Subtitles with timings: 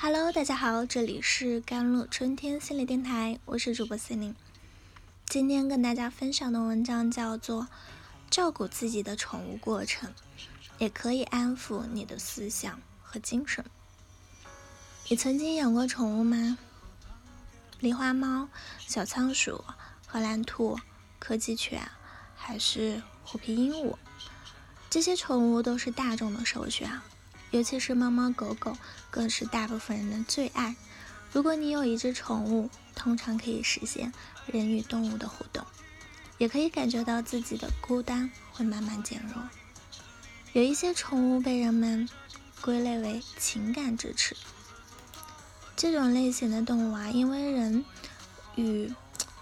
[0.00, 4.32] Hello，大家好，这里是甘露春天心理电台，我是主播心灵。
[5.26, 7.62] 今天跟大家分享的文章叫做
[8.30, 10.08] 《照顾自己的宠物过程》，
[10.78, 13.64] 也可以安抚你的思想和精神。
[15.08, 16.56] 你曾经养过宠物吗？
[17.80, 19.64] 狸花猫、小仓鼠、
[20.06, 20.78] 荷兰兔、
[21.18, 21.82] 柯基犬，
[22.36, 23.96] 还是虎皮鹦鹉？
[24.88, 26.88] 这些宠物都是大众的首选。
[27.50, 28.76] 尤其是猫猫狗狗，
[29.10, 30.76] 更是大部分人的最爱。
[31.32, 34.12] 如果你有一只宠物，通常可以实现
[34.46, 35.64] 人与动物的互动，
[36.38, 39.42] 也可以感觉到自己的孤单会慢慢减弱。
[40.54, 42.08] 有一些宠物被人们
[42.60, 44.36] 归类为情感支持，
[45.76, 47.84] 这种类型的动物啊，因为人
[48.56, 48.92] 与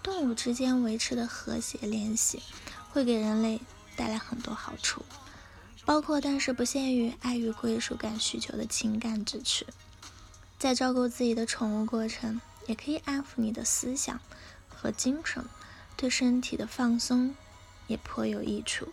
[0.03, 2.43] 动物之间维持的和谐联系，
[2.91, 3.61] 会给人类
[3.95, 5.05] 带来很多好处。
[5.87, 9.65] 包括但是不限于爱与归属感需求的情感支持，
[10.59, 14.21] 在照顾自己的宠物过程，也可以安抚你的思想
[14.69, 15.45] 和精神，
[15.97, 17.35] 对身体的放松
[17.87, 18.89] 也颇有益处。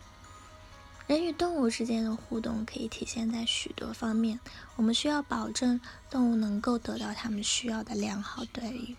[1.08, 4.38] 人与动物之间的互动可以体现在许多方面，
[4.76, 8.96] 我们需要保证动物能够得到它们需要的良好待遇、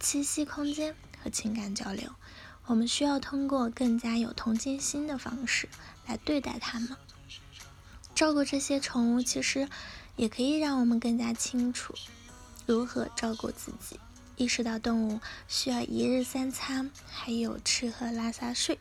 [0.00, 2.12] 栖息空间和情感交流。
[2.68, 5.70] 我们需要通过更加有同情心的方式
[6.06, 6.90] 来对待它们。
[8.14, 9.66] 照顾这些宠物，其实
[10.16, 11.94] 也可以让我们更加清楚
[12.66, 13.98] 如何照顾自己，
[14.36, 18.78] 意识到动物需要一日三餐，还有吃喝拉撒睡。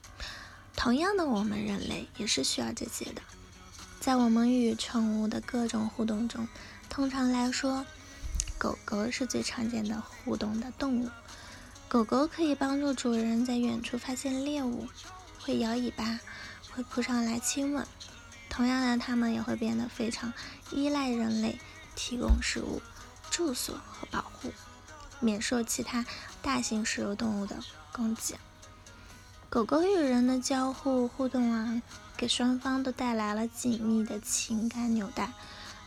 [0.76, 3.22] 同样的，我们人类也是需要这些的。
[4.02, 6.46] 在我们与宠物的各种互动中，
[6.90, 7.86] 通常来说，
[8.58, 11.10] 狗狗是最常见的互动的动物。
[11.90, 14.90] 狗狗可以帮助主人在远处发现猎物，
[15.40, 16.20] 会摇尾巴，
[16.74, 17.88] 会扑上来亲吻。
[18.50, 20.34] 同样的，它们也会变得非常
[20.70, 21.58] 依赖人类
[21.96, 22.82] 提供食物、
[23.30, 24.52] 住所和保护，
[25.22, 26.06] 免受其他
[26.42, 28.36] 大型食肉动物的攻击。
[29.50, 31.82] 狗狗与人的交互互动啊，
[32.18, 35.32] 给双方都带来了紧密的情感纽带。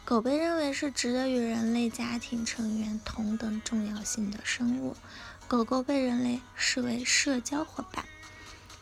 [0.05, 4.97] 狗被认为是值得与人类家庭成员同等重要性的生物，
[5.47, 8.05] 狗狗被人类视为社交伙伴，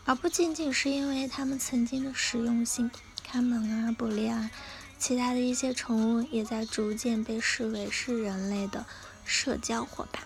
[0.05, 2.89] 而不仅仅是因为它们曾经的实用性。
[3.23, 4.49] 看门啊，捕猎啊，
[4.97, 8.87] 其他的一些宠物也在逐渐被视为是人类的
[9.23, 10.23] 社交伙伴。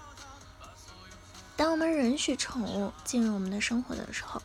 [1.57, 4.41] 当我们允许宠物进入我们的生活的时候，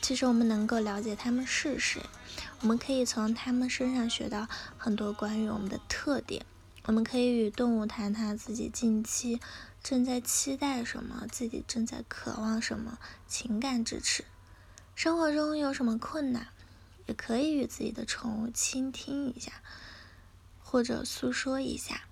[0.00, 2.02] 其实我们能够了解它们是谁，
[2.60, 4.46] 我们可以从它们身上学到
[4.78, 6.44] 很多关于我们的特点。
[6.84, 9.40] 我们可以与动物谈谈自己近期
[9.82, 14.24] 正在期待什么，自己正在渴望什么，情感支持。
[14.94, 16.46] 生活中有什么困难？
[17.06, 19.52] 也可以与自己的宠物倾听一下，
[20.62, 22.02] 或者诉说一下。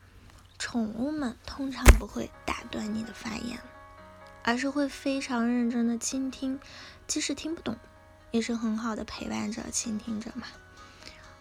[0.58, 3.58] 宠物们通常不会打断你的发言，
[4.42, 6.58] 而是会非常认真的倾听，
[7.06, 7.76] 即使听不懂，
[8.30, 10.46] 也是很好的陪伴者、倾听者嘛。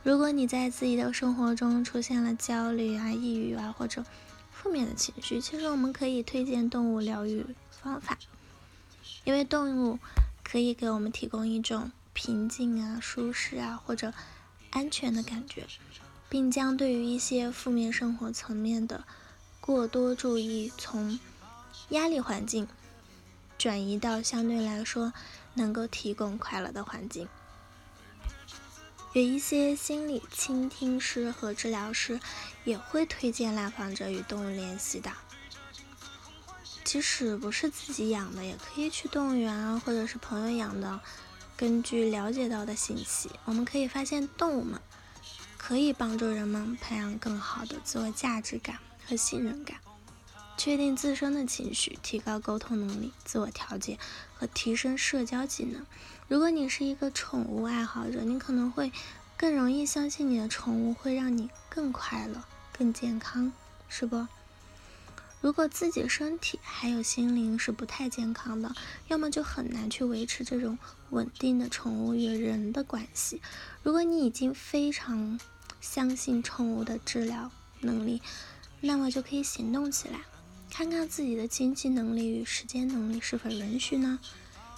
[0.03, 4.03] 如果你在自己的生活中出现了焦虑啊、抑郁啊或者
[4.51, 8.17] 负面的情绪，其实我们可以推荐动物疗愈方法，
[9.23, 9.99] 因为动物
[10.43, 11.91] 可以给我们提供一种。
[12.15, 14.13] 平静啊，舒适啊，或者
[14.69, 15.65] 安全的感觉，
[16.29, 19.03] 并将对于一些负面生活层面的
[19.59, 21.19] 过多注意，从
[21.89, 22.67] 压力环境
[23.63, 25.13] 转移到相对来说
[25.53, 27.29] 能够提供快乐的环境。
[29.13, 32.19] 有一些心理倾听师和治疗师
[32.65, 35.09] 也会推荐来访者与动物联系的，
[36.83, 40.99] 即使不是自己养的，也可以去动物园啊，或者是朋友养的。
[41.55, 44.77] 根据了解到的信息，我们可以发现，动物们
[45.57, 49.77] 可以帮助人们培养更好的自我价值感和信任感，
[50.63, 53.99] 确定自身的情绪，提高沟通能力、自我调节
[54.33, 55.85] 和提升社交技能。
[56.29, 58.93] 如果你是一个宠物爱好者，你可能会
[59.35, 63.51] 更容易相信你的宠物会让你更快乐、更健康，
[63.89, 64.25] 是不？
[65.41, 68.73] 如果自己身体还有心灵是不太健康的，
[69.09, 73.41] 要么就很难去维持这种稳定的宠物与人的关系。
[73.83, 75.37] 如果你已经非常
[75.81, 77.51] 相信宠物的治疗
[77.81, 78.21] 能力，
[78.79, 80.21] 那么就可以行动起来，
[80.75, 84.17] 看看自己的经济能力与时间能力是否允许呢？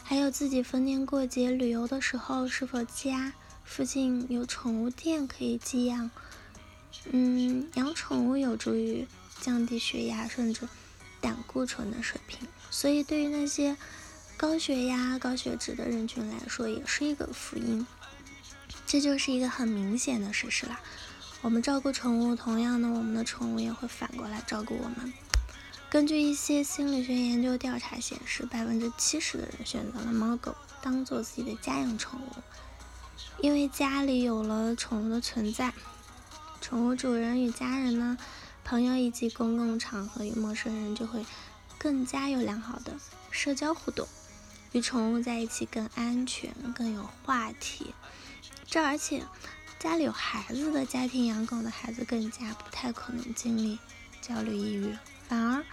[0.04, 3.32] 还有自己逢年过节旅游的时候，是否家
[3.64, 6.12] 附近有宠物店可以寄养？
[7.12, 9.08] 嗯，养宠物有助于。
[9.42, 10.68] 降低血压甚至
[11.22, 12.40] 胆固醇的水平，
[12.72, 13.78] 所以对于那些
[14.38, 17.86] 高血压、高血脂的人群来说，也是一个福音。
[18.88, 20.80] 这就是一个很明显的事实啦。
[21.42, 25.14] 我们照顾宠物，同样呢，我们的宠物也会反过来照顾我们。
[25.96, 32.42] 根据一些心理学研究调查显示，百分之七十的人选择了猫狗当做自己的家养宠物，
[33.40, 35.74] 因为家里有了宠物的存在，
[36.60, 38.18] 宠物主人与家人呢、
[38.66, 41.26] 朋友以及公共场合与陌生人就会
[41.78, 42.98] 更加有良好的
[43.32, 44.06] 社交互动，
[44.74, 47.94] 与宠物在一起更安全、更有话题。
[48.68, 49.24] 这而且。
[49.78, 53.78] 家里有孩子的家庭养狗的孩子更加不太可能经历
[54.20, 54.98] 焦虑抑郁，
[55.28, 55.66] 反而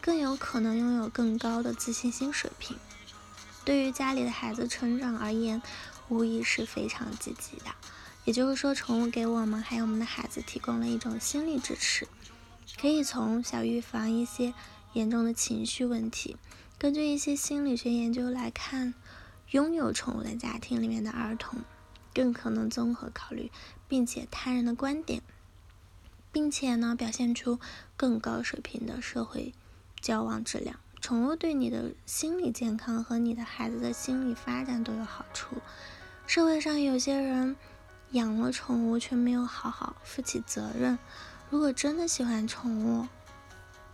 [0.00, 2.76] 更有可能拥有更高的自信心水平。
[3.64, 5.62] 对于家里的孩子成长而言，
[6.08, 7.74] 无疑是非常积极的。
[8.24, 12.08] 也就是说，宠物给我们还有我们的孩子提供了一种心理支持，
[12.80, 14.54] 可以从小预防一些
[14.92, 16.36] 严重的情绪问题。
[16.78, 18.94] 根据一些心理学研究来看，
[19.50, 21.60] 拥有宠物的家庭里面的儿童。
[22.14, 23.50] 更可能综合考虑，
[23.88, 25.20] 并且他人的观点，
[26.34, 27.60] 并且呢表现出
[27.96, 29.54] 更高水平的社会
[30.00, 30.80] 交往质量。
[31.00, 35.56] 宠物对你的心理健康和你的孩子的心理发展都有好处。
[36.26, 37.54] 社会上有些人
[38.10, 40.98] 养了宠物却没有好好负起责任。
[41.50, 43.06] 如果真的喜欢宠物，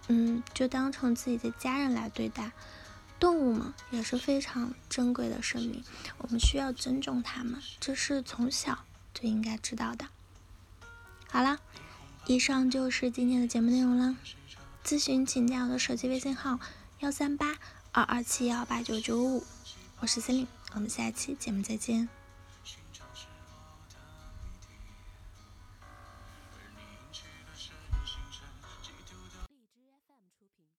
[0.08, 2.52] 嗯，就当成自己的家人来对待。
[3.18, 5.84] 动物嘛也是非常珍贵的生命，
[6.16, 8.78] 我们需要尊重它们，这是从小
[9.12, 10.06] 就应该知道的。
[11.28, 11.58] 好了，
[12.26, 14.16] 以上就是今天的节目内容了。
[14.84, 16.58] 咨询请加我的手机微信号：
[17.00, 17.56] 幺三八
[17.92, 19.44] 二二七幺八九九五，
[19.98, 22.08] 我是森林，我们下期节目再见。